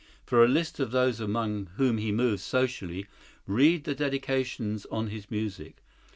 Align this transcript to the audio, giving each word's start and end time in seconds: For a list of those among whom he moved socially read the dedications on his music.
For 0.25 0.43
a 0.43 0.47
list 0.47 0.79
of 0.79 0.89
those 0.89 1.19
among 1.19 1.67
whom 1.75 1.99
he 1.99 2.11
moved 2.11 2.41
socially 2.41 3.05
read 3.45 3.83
the 3.83 3.93
dedications 3.93 4.87
on 4.87 5.09
his 5.09 5.29
music. 5.29 5.83